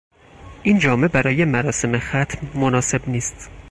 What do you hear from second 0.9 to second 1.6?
برای